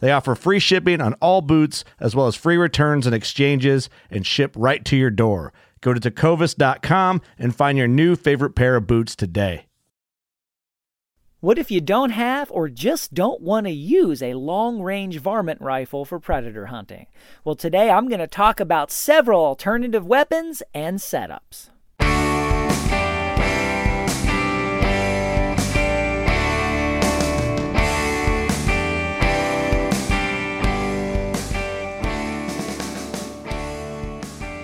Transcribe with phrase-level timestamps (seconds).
[0.00, 4.26] They offer free shipping on all boots, as well as free returns and exchanges, and
[4.26, 5.52] ship right to your door.
[5.80, 9.66] Go to tecovas.com and find your new favorite pair of boots today.
[11.40, 15.60] What if you don't have or just don't want to use a long range varmint
[15.60, 17.06] rifle for predator hunting?
[17.44, 21.70] Well, today I'm going to talk about several alternative weapons and setups.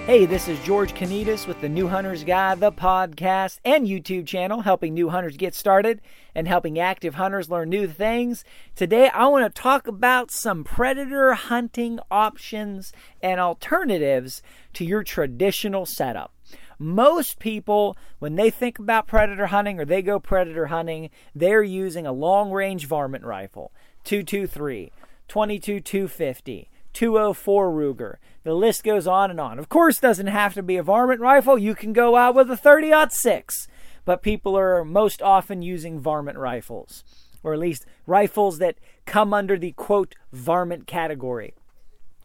[0.06, 4.60] Hey, this is George Konetes with the New Hunters Guide, the podcast and YouTube channel,
[4.60, 6.02] helping new hunters get started
[6.34, 8.44] and helping active hunters learn new things.
[8.76, 14.43] Today, I want to talk about some predator hunting options and alternatives
[14.75, 16.34] to your traditional setup.
[16.78, 22.06] Most people, when they think about predator hunting or they go predator hunting, they're using
[22.06, 23.72] a long range varmint rifle
[24.04, 24.93] 223,
[25.28, 26.69] 22 250.
[26.94, 28.14] 204 Ruger.
[28.44, 29.59] The list goes on and on.
[29.59, 31.56] Of course, doesn't have to be a varmint rifle.
[31.56, 33.69] You can go out with a 30 6,
[34.05, 37.05] but people are most often using varmint rifles,
[37.43, 41.55] or at least rifles that come under the quote varmint category,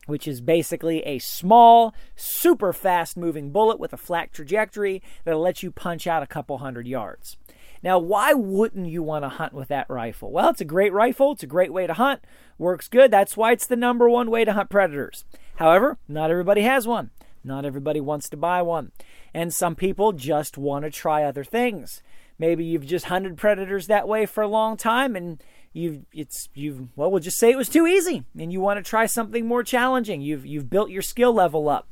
[0.07, 5.63] which is basically a small, super fast moving bullet with a flat trajectory that'll let
[5.63, 7.37] you punch out a couple hundred yards.
[7.81, 10.31] Now, why wouldn't you want to hunt with that rifle?
[10.31, 12.21] Well, it's a great rifle, it's a great way to hunt,
[12.57, 13.11] works good.
[13.11, 15.25] That's why it's the number one way to hunt predators.
[15.55, 17.11] However, not everybody has one.
[17.43, 18.91] Not everybody wants to buy one.
[19.33, 22.01] And some people just want to try other things.
[22.37, 26.87] Maybe you've just hunted predators that way for a long time and you've it's you've
[26.95, 29.63] well we'll just say it was too easy and you want to try something more
[29.63, 30.21] challenging.
[30.21, 31.87] You've you've built your skill level up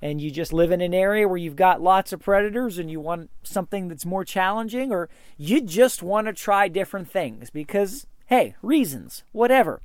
[0.00, 3.00] and you just live in an area where you've got lots of predators and you
[3.00, 8.54] want something that's more challenging, or you just want to try different things because, hey,
[8.62, 9.80] reasons, whatever.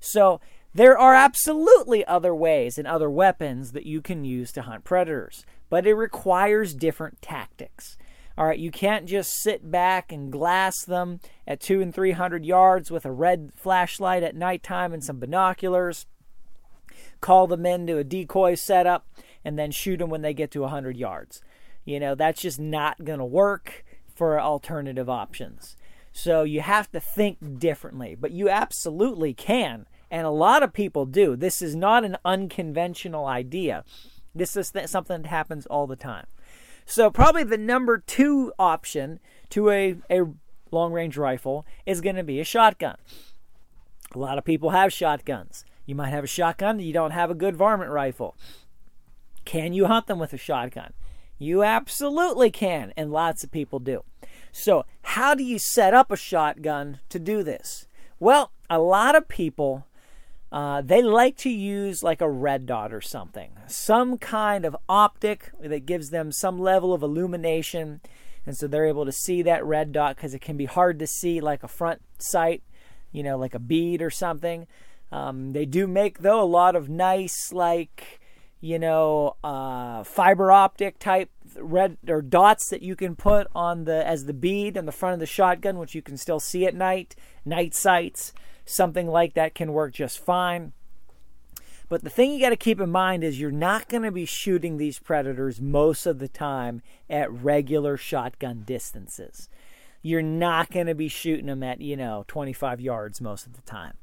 [0.00, 0.40] So,
[0.72, 5.44] there are absolutely other ways and other weapons that you can use to hunt predators,
[5.68, 7.98] but it requires different tactics.
[8.38, 12.44] All right, you can't just sit back and glass them at two and three hundred
[12.46, 16.06] yards with a red flashlight at nighttime and some binoculars.
[17.20, 19.06] Call them into a decoy setup
[19.44, 21.42] and then shoot them when they get to 100 yards.
[21.84, 23.84] You know, that's just not going to work
[24.14, 25.76] for alternative options.
[26.12, 29.86] So you have to think differently, but you absolutely can.
[30.10, 31.36] And a lot of people do.
[31.36, 33.84] This is not an unconventional idea.
[34.34, 36.26] This is th- something that happens all the time.
[36.84, 39.20] So, probably the number two option
[39.50, 40.22] to a, a
[40.72, 42.96] long range rifle is going to be a shotgun.
[44.12, 45.64] A lot of people have shotguns.
[45.86, 48.36] You might have a shotgun, you don't have a good varmint rifle.
[49.44, 50.92] Can you hunt them with a shotgun?
[51.38, 54.04] You absolutely can, and lots of people do.
[54.52, 57.86] So, how do you set up a shotgun to do this?
[58.18, 59.86] Well, a lot of people
[60.52, 65.52] uh, they like to use like a red dot or something, some kind of optic
[65.60, 68.00] that gives them some level of illumination,
[68.44, 71.06] and so they're able to see that red dot because it can be hard to
[71.06, 72.64] see like a front sight,
[73.12, 74.66] you know, like a bead or something.
[75.12, 78.19] Um, they do make though a lot of nice like
[78.60, 84.06] you know, uh, fiber optic type red or dots that you can put on the
[84.06, 86.74] as the bead on the front of the shotgun, which you can still see at
[86.74, 87.16] night.
[87.44, 88.32] Night sights,
[88.64, 90.72] something like that can work just fine.
[91.88, 94.24] But the thing you got to keep in mind is you're not going to be
[94.24, 99.48] shooting these predators most of the time at regular shotgun distances.
[100.00, 103.62] You're not going to be shooting them at, you know, 25 yards most of the
[103.62, 103.94] time.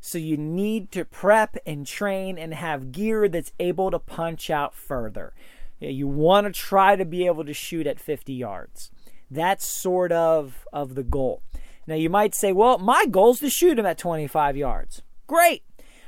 [0.00, 4.74] So you need to prep and train and have gear that's able to punch out
[4.74, 5.34] further.
[5.78, 8.90] You want to try to be able to shoot at 50 yards.
[9.30, 11.42] That's sort of of the goal.
[11.86, 15.62] Now you might say, "Well, my goal is to shoot him at 25 yards." Great.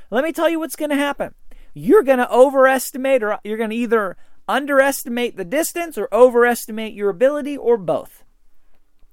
[0.09, 1.33] Let me tell you what's going to happen.
[1.73, 4.17] You're going to overestimate or you're going to either
[4.47, 8.23] underestimate the distance or overestimate your ability or both.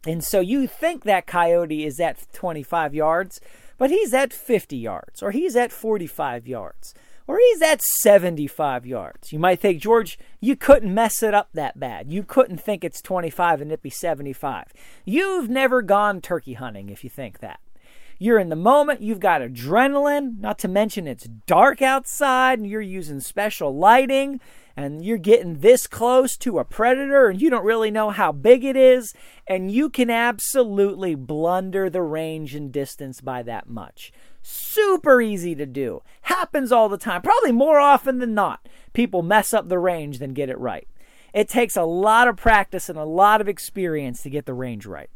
[0.07, 3.41] And so you think that coyote is at 25 yards,
[3.81, 6.93] but he's at 50 yards or he's at 45 yards
[7.27, 9.33] or he's at 75 yards.
[9.33, 12.13] You might think, George, you couldn't mess it up that bad.
[12.13, 14.75] You couldn't think it's 25 and it be 75.
[15.07, 17.59] You've never gone turkey hunting if you think that.
[18.23, 22.83] You're in the moment, you've got adrenaline, not to mention it's dark outside and you're
[22.83, 24.41] using special lighting
[24.77, 28.63] and you're getting this close to a predator and you don't really know how big
[28.63, 29.15] it is,
[29.47, 34.13] and you can absolutely blunder the range and distance by that much.
[34.43, 36.03] Super easy to do.
[36.23, 37.23] Happens all the time.
[37.23, 38.69] Probably more often than not.
[38.93, 40.87] People mess up the range than get it right.
[41.33, 44.85] It takes a lot of practice and a lot of experience to get the range
[44.85, 45.09] right.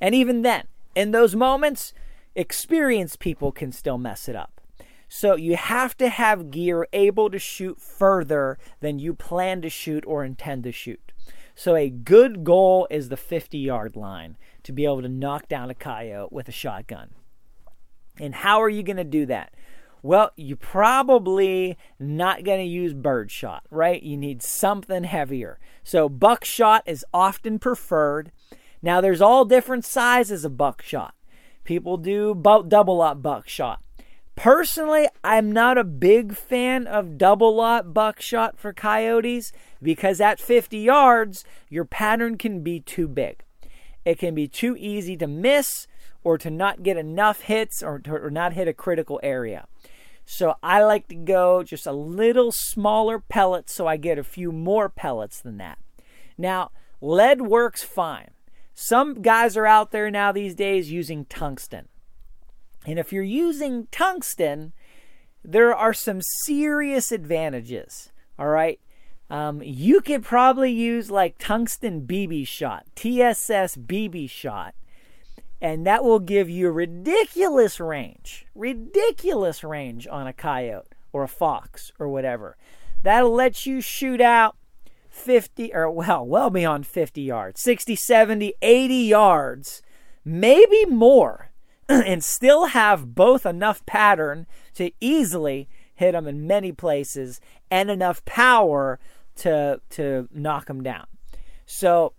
[0.00, 0.66] And even then,
[0.98, 1.94] in those moments,
[2.34, 4.60] experienced people can still mess it up.
[5.08, 10.04] So you have to have gear able to shoot further than you plan to shoot
[10.08, 11.12] or intend to shoot.
[11.54, 15.70] So a good goal is the 50 yard line to be able to knock down
[15.70, 17.10] a coyote with a shotgun.
[18.18, 19.54] And how are you going to do that?
[20.02, 24.02] Well, you're probably not going to use birdshot, right?
[24.02, 25.60] You need something heavier.
[25.84, 28.32] So buckshot is often preferred.
[28.82, 31.14] Now, there's all different sizes of buckshot.
[31.64, 33.82] People do double aught buckshot.
[34.36, 39.52] Personally, I'm not a big fan of double aught buckshot for coyotes
[39.82, 43.42] because at 50 yards, your pattern can be too big.
[44.04, 45.88] It can be too easy to miss
[46.22, 49.66] or to not get enough hits or, or not hit a critical area.
[50.24, 54.52] So I like to go just a little smaller pellets so I get a few
[54.52, 55.78] more pellets than that.
[56.36, 56.70] Now,
[57.00, 58.30] lead works fine.
[58.80, 61.88] Some guys are out there now these days using tungsten.
[62.86, 64.72] And if you're using tungsten,
[65.42, 68.12] there are some serious advantages.
[68.38, 68.78] All right.
[69.30, 74.76] Um, you could probably use like tungsten BB shot, TSS BB shot,
[75.60, 81.90] and that will give you ridiculous range, ridiculous range on a coyote or a fox
[81.98, 82.56] or whatever.
[83.02, 84.54] That'll let you shoot out
[85.18, 89.82] 50 or well, well beyond 50 yards, 60, 70, 80 yards,
[90.24, 91.50] maybe more,
[91.88, 98.24] and still have both enough pattern to easily hit them in many places and enough
[98.24, 98.98] power
[99.36, 101.06] to to knock them down.
[101.66, 102.12] So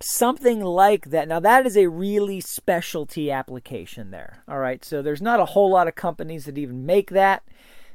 [0.00, 1.28] something like that.
[1.28, 4.42] Now, that is a really specialty application there.
[4.48, 7.42] All right, so there's not a whole lot of companies that even make that,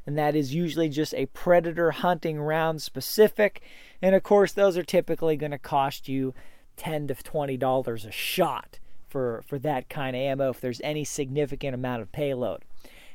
[0.10, 3.62] and that is usually just a predator hunting round specific.
[4.02, 6.34] And of course, those are typically going to cost you
[6.78, 11.76] 10 to $20 a shot for, for that kind of ammo if there's any significant
[11.76, 12.66] amount of payload.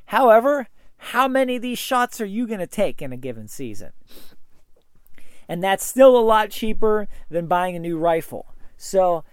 [0.04, 0.68] However,
[0.98, 3.90] how many of these shots are you going to take in a given season?
[5.48, 8.54] And that's still a lot cheaper than buying a new rifle.
[8.76, 9.24] So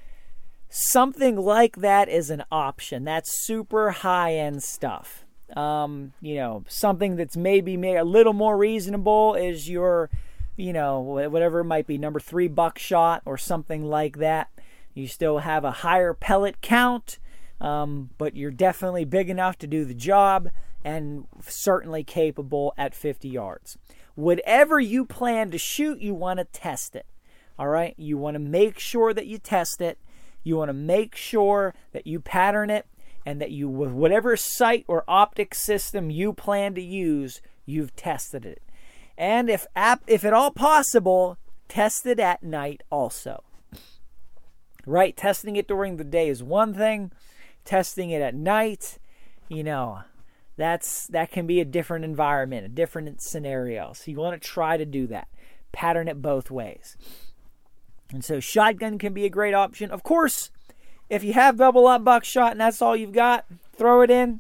[0.67, 3.03] something like that is an option.
[3.03, 5.25] That's super high end stuff.
[5.55, 10.09] Um, you know, something that's maybe made a little more reasonable is your,
[10.55, 14.49] you know, whatever it might be, number three buckshot or something like that.
[14.93, 17.19] You still have a higher pellet count,
[17.59, 20.49] um, but you're definitely big enough to do the job
[20.83, 23.77] and certainly capable at 50 yards.
[24.15, 27.05] Whatever you plan to shoot, you want to test it.
[27.57, 29.97] All right, you want to make sure that you test it.
[30.43, 32.85] You want to make sure that you pattern it
[33.25, 38.45] and that you, with whatever sight or optic system you plan to use, you've tested
[38.45, 38.61] it.
[39.17, 39.67] And if,
[40.07, 41.37] if at all possible,
[41.67, 43.43] test it at night also.
[44.85, 45.15] Right?
[45.15, 47.11] Testing it during the day is one thing,
[47.65, 48.97] testing it at night,
[49.47, 50.01] you know,
[50.57, 53.93] that's that can be a different environment, a different scenario.
[53.93, 55.27] So you want to try to do that.
[55.71, 56.97] Pattern it both ways.
[58.11, 59.89] And so shotgun can be a great option.
[59.91, 60.51] Of course,
[61.11, 64.39] if you have double aught buckshot and that's all you've got, throw it in.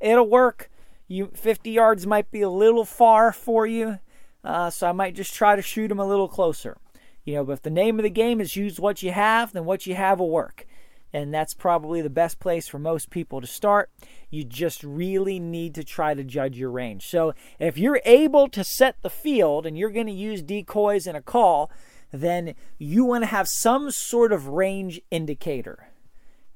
[0.00, 0.70] It'll work.
[1.08, 3.98] You 50 yards might be a little far for you,
[4.44, 6.76] uh, so I might just try to shoot them a little closer.
[7.24, 9.64] You know, but if the name of the game is use what you have, then
[9.64, 10.66] what you have will work.
[11.12, 13.90] and that's probably the best place for most people to start.
[14.28, 17.08] You just really need to try to judge your range.
[17.08, 21.16] So, if you're able to set the field and you're going to use decoys in
[21.16, 21.70] a call,
[22.12, 25.89] then you want to have some sort of range indicator.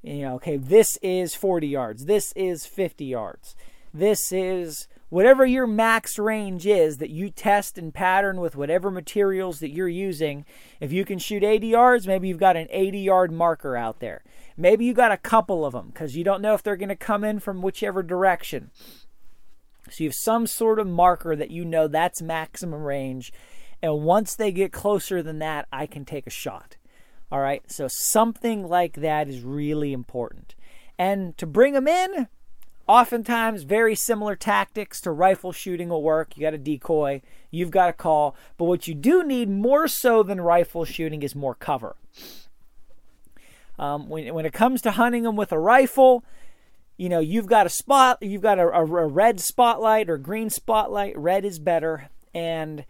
[0.05, 3.55] You know, okay, this is 40 yards, this is 50 yards,
[3.91, 9.59] this is whatever your max range is that you test and pattern with whatever materials
[9.59, 10.45] that you're using.
[10.79, 14.23] If you can shoot 80 yards, maybe you've got an 80 yard marker out there.
[14.55, 16.95] Maybe you got a couple of them because you don't know if they're going to
[16.95, 18.69] come in from whichever direction.
[19.89, 23.33] So you have some sort of marker that you know that's maximum range.
[23.81, 26.77] And once they get closer than that, I can take a shot.
[27.35, 27.69] All right.
[27.69, 30.55] So something like that is really important.
[30.97, 32.29] And to bring them in,
[32.87, 36.37] oftentimes very similar tactics to rifle shooting will work.
[36.37, 38.37] You got a decoy, you've got a call.
[38.55, 41.97] But what you do need more so than rifle shooting is more cover.
[43.77, 46.23] Um, when, when it comes to hunting them with a rifle,
[46.95, 50.49] you know, you've got a spot, you've got a, a, a red spotlight or green
[50.49, 51.17] spotlight.
[51.17, 52.07] Red is better.
[52.33, 52.85] And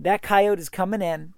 [0.00, 1.34] that coyote is coming in.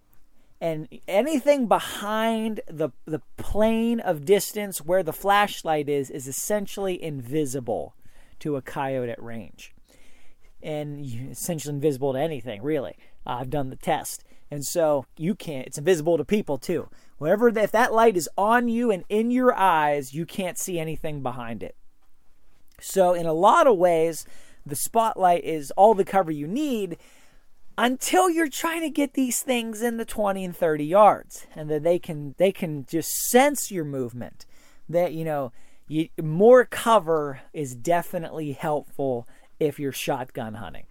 [0.60, 7.94] And anything behind the, the plane of distance where the flashlight is, is essentially invisible
[8.40, 9.74] to a coyote at range.
[10.62, 12.96] And essentially invisible to anything, really.
[13.26, 14.24] I've done the test.
[14.50, 16.88] And so you can't, it's invisible to people too.
[17.18, 21.22] Whatever, if that light is on you and in your eyes, you can't see anything
[21.22, 21.76] behind it.
[22.80, 24.26] So, in a lot of ways,
[24.66, 26.98] the spotlight is all the cover you need
[27.76, 31.82] until you're trying to get these things in the 20 and 30 yards and that
[31.82, 34.46] they can they can just sense your movement
[34.88, 35.52] that you know
[35.88, 39.26] you, more cover is definitely helpful
[39.58, 40.86] if you're shotgun hunting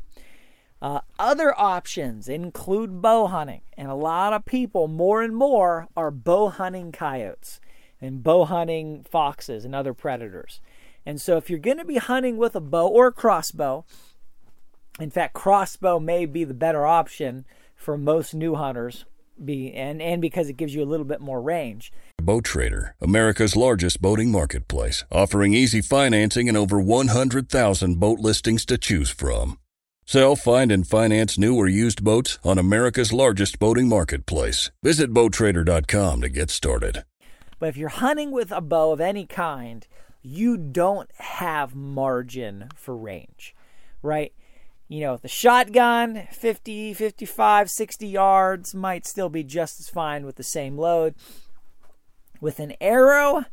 [0.84, 6.12] uh, other options include bow hunting, and a lot of people, more and more, are
[6.12, 7.62] bow hunting coyotes
[8.02, 10.60] and bow hunting foxes and other predators.
[11.06, 13.86] And so, if you're going to be hunting with a bow or a crossbow,
[15.00, 17.46] in fact, crossbow may be the better option
[17.76, 19.06] for most new hunters,
[19.44, 21.92] be and and because it gives you a little bit more range.
[22.22, 28.78] Boat Trader, America's largest boating marketplace, offering easy financing and over 100,000 boat listings to
[28.78, 29.58] choose from.
[30.06, 34.70] Sell, find, and finance new or used boats on America's largest boating marketplace.
[34.84, 37.04] Visit BoatTrader.com to get started.
[37.58, 39.88] But if you're hunting with a bow of any kind,
[40.22, 43.56] you don't have margin for range,
[44.02, 44.34] right?
[44.94, 50.36] You know, the shotgun, 50, 55, 60 yards might still be just as fine with
[50.36, 51.16] the same load.
[52.40, 53.46] With an arrow,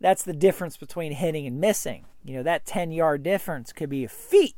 [0.00, 2.06] that's the difference between hitting and missing.
[2.24, 4.56] You know, that 10 yard difference could be a feet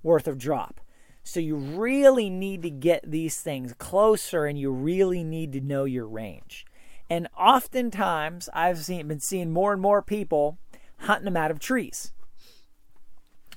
[0.00, 0.80] worth of drop.
[1.24, 5.86] So you really need to get these things closer and you really need to know
[5.86, 6.66] your range.
[7.10, 10.56] And oftentimes I've seen been seeing more and more people
[10.98, 12.12] hunting them out of trees.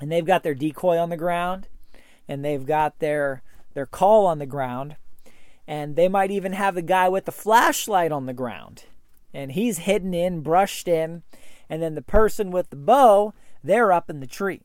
[0.01, 1.67] And they've got their decoy on the ground
[2.27, 3.41] and they've got their
[3.73, 4.95] their call on the ground.
[5.67, 8.83] And they might even have the guy with the flashlight on the ground.
[9.33, 11.23] And he's hidden in, brushed in,
[11.69, 14.61] and then the person with the bow, they're up in the tree.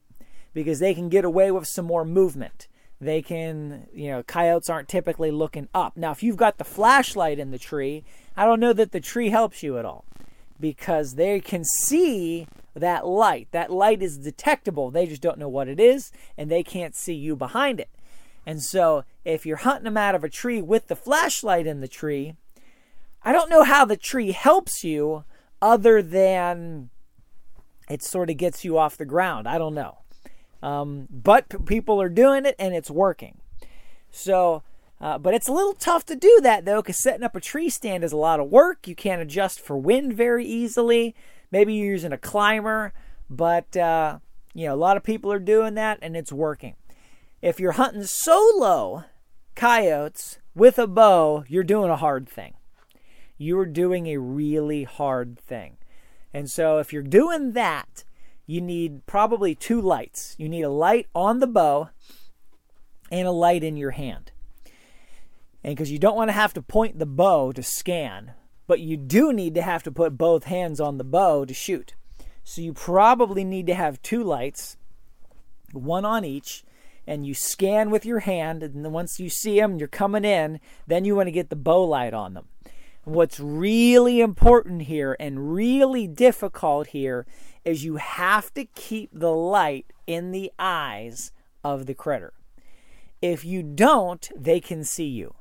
[0.53, 2.67] Because they can get away with some more movement.
[3.00, 5.97] They can, you know, coyotes aren't typically looking up.
[5.97, 8.03] Now, if you've got the flashlight in the tree,
[8.37, 10.05] I don't know that the tree helps you at all.
[10.59, 13.49] Because they can see that light.
[13.50, 14.90] That light is detectable.
[14.90, 17.90] They just don't know what it is and they can't see you behind it.
[18.47, 21.88] And so, if you're hunting them out of a tree with the flashlight in the
[21.88, 22.35] tree,
[23.23, 25.25] I don't know how the tree helps you
[25.61, 26.88] other than
[27.90, 29.47] it sort of gets you off the ground.
[29.49, 29.99] I don't know.
[30.62, 33.38] Um, but p- people are doing it and it's working.
[34.11, 34.62] So,
[35.00, 37.70] uh, but it's a little tough to do that though, because setting up a tree
[37.70, 38.88] stand is a lot of work.
[38.88, 41.14] You can't adjust for wind very easily.
[41.50, 42.93] Maybe you're using a climber,
[43.31, 44.19] but uh,
[44.55, 46.76] you know a lot of people are doing that and it's working.
[47.40, 49.05] If you're hunting solo
[49.55, 52.55] coyotes with a bow, you're doing a hard thing.
[53.37, 55.78] You're doing a really hard thing.
[56.35, 58.05] And so if you're doing that,
[58.47, 60.35] you need probably two lights.
[60.38, 61.90] You need a light on the bow
[63.11, 64.33] and a light in your hand.
[65.62, 68.33] And because you don't want to have to point the bow to scan,
[68.68, 71.94] but you do need to have to put both hands on the bow to shoot.
[72.44, 74.76] So you probably need to have two lights,
[75.72, 76.62] one on each,
[77.06, 78.62] and you scan with your hand.
[78.62, 81.56] And then once you see them, you're coming in, then you want to get the
[81.56, 82.46] bow light on them.
[83.04, 87.26] What's really important here and really difficult here
[87.64, 91.32] is you have to keep the light in the eyes
[91.64, 92.34] of the critter.
[93.22, 95.34] If you don't, they can see you.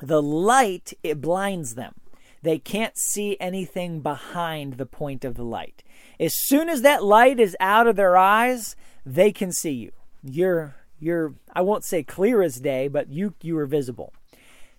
[0.00, 1.94] The light, it blinds them.
[2.42, 5.82] They can't see anything behind the point of the light.
[6.20, 9.92] As soon as that light is out of their eyes, they can see you.
[10.22, 14.12] You're you're I won't say clear as day, but you you are visible.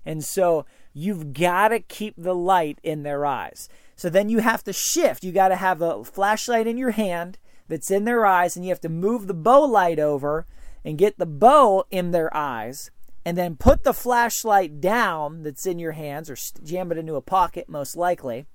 [0.06, 3.70] And so you've got to keep the light in their eyes.
[3.96, 5.24] So then you have to shift.
[5.24, 8.70] You got to have a flashlight in your hand that's in their eyes and you
[8.70, 10.46] have to move the bow light over
[10.84, 12.92] and get the bow in their eyes
[13.26, 17.22] and then put the flashlight down that's in your hands or jam it into a
[17.22, 18.46] pocket most likely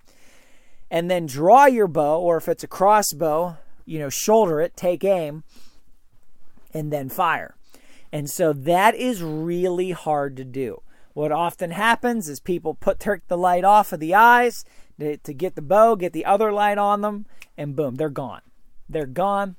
[0.90, 5.04] and then draw your bow or if it's a crossbow you know shoulder it take
[5.04, 5.44] aim
[6.72, 7.54] and then fire.
[8.12, 10.82] And so that is really hard to do.
[11.14, 14.64] What often happens is people put the light off of the eyes
[14.98, 18.42] to, to get the bow get the other light on them and boom they're gone.
[18.88, 19.56] They're gone.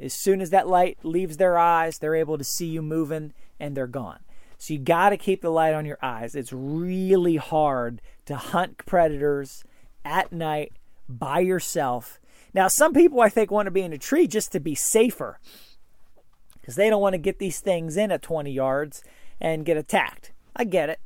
[0.00, 3.76] As soon as that light leaves their eyes they're able to see you moving and
[3.76, 4.20] they're gone
[4.58, 6.34] so you got to keep the light on your eyes.
[6.34, 9.64] It's really hard to hunt predators
[10.04, 10.72] at night
[11.08, 12.18] by yourself.
[12.52, 15.38] Now, some people I think want to be in a tree just to be safer
[16.60, 19.02] because they don't want to get these things in at 20 yards
[19.40, 20.32] and get attacked.
[20.56, 21.00] I get it.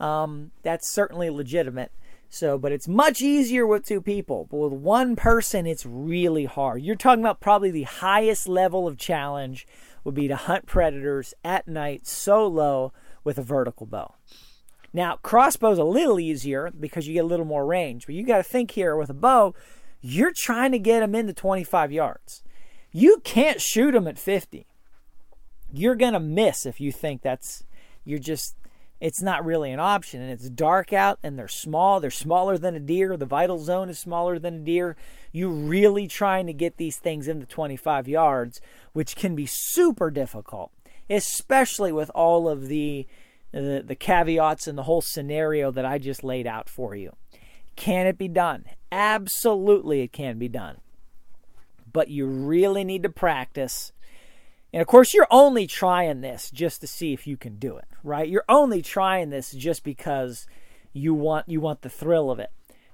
[0.00, 1.92] Um, that's certainly legitimate.
[2.30, 4.48] So, but it's much easier with two people.
[4.50, 6.82] But with one person, it's really hard.
[6.82, 9.68] You're talking about probably the highest level of challenge
[10.04, 12.92] would be to hunt predators at night solo
[13.24, 14.14] with a vertical bow.
[14.92, 18.36] Now, crossbow's a little easier because you get a little more range, but you got
[18.36, 19.54] to think here with a bow,
[20.00, 22.44] you're trying to get them into 25 yards.
[22.92, 24.66] You can't shoot them at 50.
[25.72, 27.64] You're going to miss if you think that's
[28.04, 28.54] you're just
[29.00, 32.74] it's not really an option and it's dark out and they're small they're smaller than
[32.74, 34.96] a deer the vital zone is smaller than a deer.
[35.32, 38.60] You're really trying to get these things into 25 yards
[38.92, 40.70] which can be super difficult
[41.10, 43.06] especially with all of the,
[43.52, 47.14] the the caveats and the whole scenario that I just laid out for you.
[47.76, 48.64] Can it be done?
[48.92, 50.78] Absolutely it can be done.
[51.92, 53.92] But you really need to practice
[54.74, 57.84] and of course, you're only trying this just to see if you can do it,
[58.02, 58.28] right?
[58.28, 60.48] You're only trying this just because
[60.92, 62.50] you want you want the thrill of it.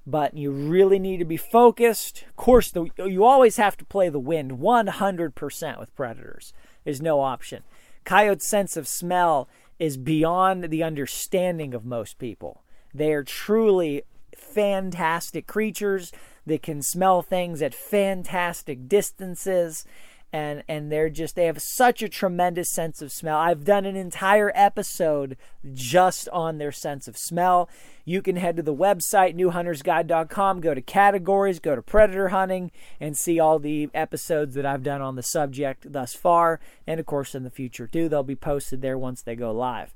[0.07, 2.27] But you really need to be focused.
[2.29, 6.53] Of course, the, you always have to play the wind 100% with predators.
[6.85, 7.63] There's no option.
[8.05, 12.63] Coyote's sense of smell is beyond the understanding of most people.
[12.93, 14.03] They are truly
[14.37, 16.13] fantastic creatures
[16.45, 19.87] that can smell things at fantastic distances
[20.33, 23.39] and and they're just they have such a tremendous sense of smell.
[23.39, 25.37] I've done an entire episode
[25.73, 27.69] just on their sense of smell.
[28.05, 33.17] You can head to the website newhuntersguide.com, go to categories, go to predator hunting and
[33.17, 37.35] see all the episodes that I've done on the subject thus far and of course
[37.35, 38.09] in the future too.
[38.09, 39.93] They'll be posted there once they go live.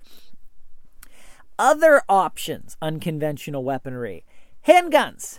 [1.58, 4.24] Other options, unconventional weaponry.
[4.66, 5.38] Handguns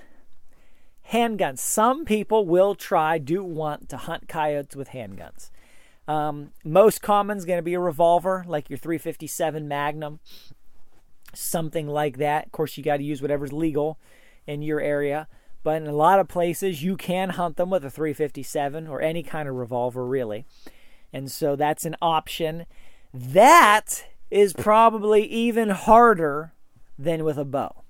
[1.12, 1.60] handguns.
[1.60, 5.50] Some people will try, do want to hunt coyotes with handguns.
[6.08, 10.20] Um, most common is going to be a revolver, like your 357 Magnum,
[11.34, 12.46] something like that.
[12.46, 13.98] Of course, you got to use whatever's legal
[14.46, 15.28] in your area.
[15.64, 19.24] But in a lot of places, you can hunt them with a 357 or any
[19.24, 20.46] kind of revolver, really.
[21.12, 22.68] And so that's an option.
[23.12, 26.54] That is probably even harder
[27.00, 27.85] than with a bow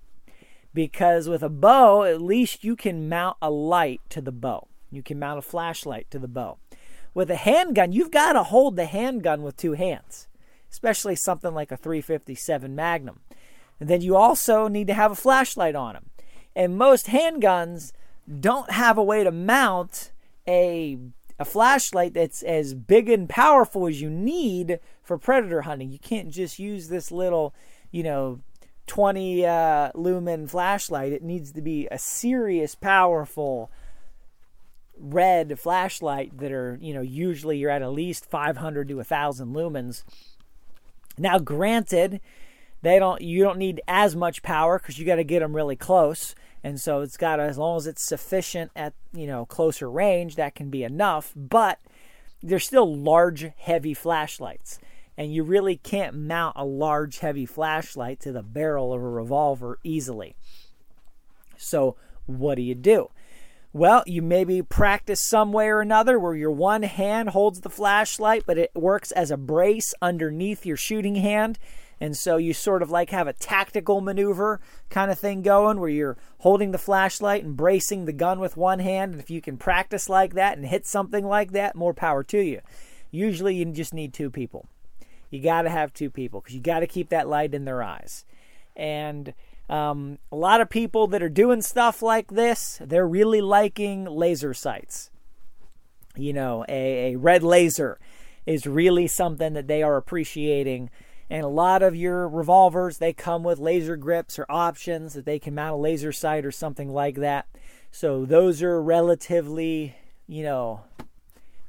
[0.75, 4.67] because with a bow, at least you can mount a light to the bow.
[4.91, 6.57] You can mount a flashlight to the bow.
[7.13, 10.27] With a handgun, you've got to hold the handgun with two hands,
[10.69, 13.21] especially something like a 357 Magnum.
[13.79, 16.09] And then you also need to have a flashlight on them.
[16.55, 17.93] And most handguns
[18.39, 20.11] don't have a way to mount
[20.47, 20.97] a
[21.37, 25.91] a flashlight that's as big and powerful as you need for predator hunting.
[25.91, 27.53] You can't just use this little,
[27.91, 28.39] you know,
[28.87, 31.13] 20 uh, lumen flashlight.
[31.13, 33.71] It needs to be a serious, powerful
[34.97, 40.03] red flashlight that are, you know, usually you're at at least 500 to 1,000 lumens.
[41.17, 42.21] Now, granted,
[42.85, 45.75] they don't you don't need as much power because you got to get them really
[45.75, 50.35] close and so it's got as long as it's sufficient at you know closer range
[50.35, 51.79] that can be enough but
[52.43, 54.77] they're still large heavy flashlights
[55.17, 59.79] and you really can't mount a large, heavy flashlight to the barrel of a revolver
[59.83, 60.35] easily.
[61.57, 63.09] So, what do you do?
[63.75, 68.43] Well, you maybe practice some way or another where your one hand holds the flashlight,
[68.45, 71.59] but it works as a brace underneath your shooting hand.
[71.99, 75.89] And so you sort of like have a tactical maneuver kind of thing going where
[75.89, 79.13] you're holding the flashlight and bracing the gun with one hand.
[79.13, 82.39] And if you can practice like that and hit something like that, more power to
[82.39, 82.61] you.
[83.11, 84.67] Usually you just need two people.
[85.29, 87.81] You got to have two people because you got to keep that light in their
[87.81, 88.25] eyes.
[88.75, 89.33] And
[89.67, 94.53] Um, a lot of people that are doing stuff like this, they're really liking laser
[94.53, 95.09] sights.
[96.15, 97.97] You know, a, a red laser
[98.45, 100.91] is really something that they are appreciating.
[101.31, 105.39] And a lot of your revolvers, they come with laser grips or options that they
[105.39, 107.47] can mount a laser sight or something like that.
[107.89, 109.95] So those are relatively,
[110.27, 110.81] you know,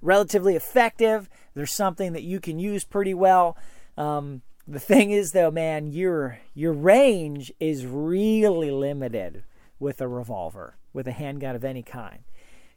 [0.03, 1.31] relatively effective.
[1.57, 3.57] There's something that you can use pretty well.
[3.97, 9.43] Um, the thing is, though, man, your your range is really limited
[9.81, 12.25] with a revolver, with a handgun of any kind.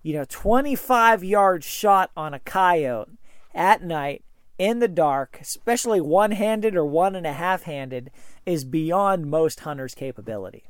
[0.02, 3.18] You know, 25 yard shot on a coyote
[3.54, 4.24] at night
[4.58, 8.12] in the dark, especially one handed or one and a half handed,
[8.46, 10.64] is beyond most hunters' capability.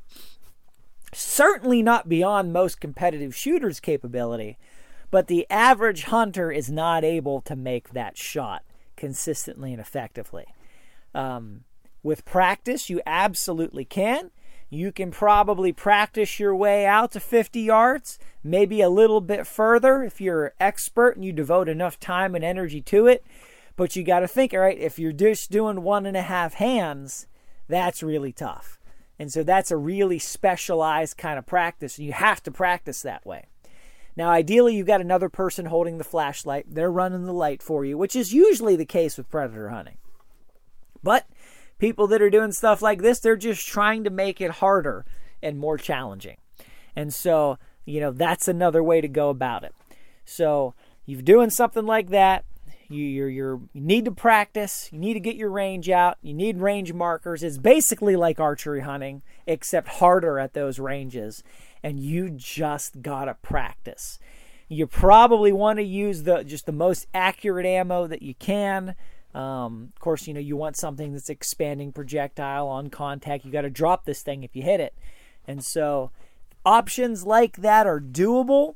[1.12, 4.58] Certainly not beyond most competitive shooters' capability,
[5.10, 8.62] but the average hunter is not able to make that shot
[8.96, 10.46] consistently and effectively.
[11.14, 11.64] Um,
[12.02, 14.30] with practice, you absolutely can.
[14.68, 20.04] You can probably practice your way out to 50 yards, maybe a little bit further
[20.04, 23.24] if you're expert and you devote enough time and energy to it.
[23.74, 26.54] But you got to think, all right, if you're just doing one and a half
[26.54, 27.26] hands,
[27.68, 28.78] that's really tough.
[29.18, 31.98] And so that's a really specialized kind of practice.
[31.98, 33.46] You have to practice that way.
[34.16, 36.66] Now, ideally, you've got another person holding the flashlight.
[36.68, 39.98] They're running the light for you, which is usually the case with predator hunting.
[41.02, 41.26] But
[41.78, 45.06] people that are doing stuff like this, they're just trying to make it harder
[45.42, 46.36] and more challenging.
[46.94, 49.74] And so, you know, that's another way to go about it.
[50.24, 50.74] So,
[51.06, 52.44] you're doing something like that.
[52.88, 54.88] You, you're, you're, you need to practice.
[54.92, 56.18] You need to get your range out.
[56.22, 57.42] You need range markers.
[57.42, 61.42] It's basically like archery hunting, except harder at those ranges.
[61.82, 64.18] And you just gotta practice.
[64.68, 68.94] You probably want to use the just the most accurate ammo that you can.
[69.34, 73.44] Um, of course, you know, you want something that's expanding projectile on contact.
[73.44, 74.94] You got to drop this thing if you hit it.
[75.46, 76.10] And so,
[76.64, 78.74] options like that are doable.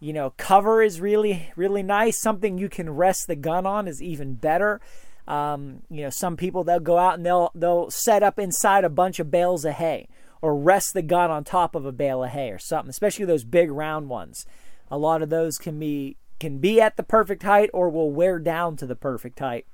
[0.00, 2.20] You know, cover is really, really nice.
[2.20, 4.80] Something you can rest the gun on is even better.
[5.26, 8.88] Um, you know, some people they'll go out and they'll they'll set up inside a
[8.88, 10.08] bunch of bales of hay
[10.40, 13.44] or rest the gun on top of a bale of hay or something, especially those
[13.44, 14.46] big round ones.
[14.90, 18.38] A lot of those can be can be at the perfect height or will wear
[18.38, 19.66] down to the perfect height.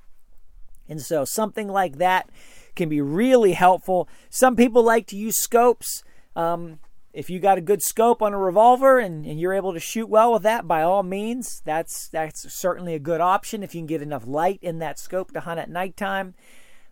[0.89, 2.29] And so something like that
[2.75, 4.07] can be really helpful.
[4.29, 6.03] Some people like to use scopes.
[6.35, 6.79] Um,
[7.13, 10.09] if you got a good scope on a revolver and, and, you're able to shoot
[10.09, 13.87] well with that, by all means, that's that's certainly a good option if you can
[13.87, 16.35] get enough light in that scope to hunt at nighttime.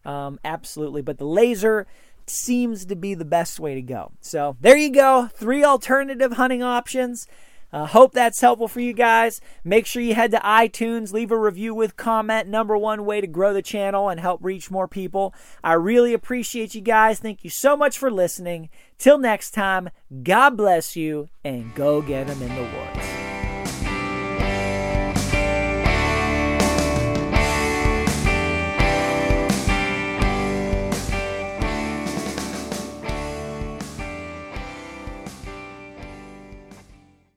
[0.06, 1.88] Um, absolutely, but the laser
[2.30, 4.12] seems to be the best way to go.
[4.22, 7.28] So there you go, three alternative hunting options.
[7.74, 9.42] Uh, hope that's helpful for you guys.
[9.64, 12.48] Make sure you head to iTunes, leave a review with comment.
[12.48, 15.34] Number one way to grow the channel and help reach more people.
[15.64, 17.18] I really appreciate you guys.
[17.18, 18.70] Thank you so much for listening.
[19.00, 19.90] Till next time,
[20.22, 23.13] God bless you and go get them in the woods.